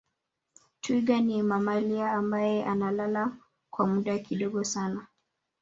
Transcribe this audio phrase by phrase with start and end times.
[0.81, 3.37] twiga ni mamalia ambaye analala
[3.71, 5.07] kwa muda kidogo sana